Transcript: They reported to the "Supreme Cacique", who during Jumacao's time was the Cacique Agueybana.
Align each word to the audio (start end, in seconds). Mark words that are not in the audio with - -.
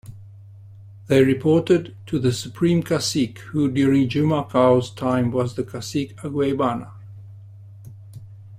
They 1.05 1.23
reported 1.23 1.95
to 2.07 2.17
the 2.17 2.33
"Supreme 2.33 2.81
Cacique", 2.81 3.37
who 3.51 3.69
during 3.69 4.09
Jumacao's 4.09 4.89
time 4.89 5.29
was 5.31 5.53
the 5.53 5.63
Cacique 5.63 6.15
Agueybana. 6.23 6.89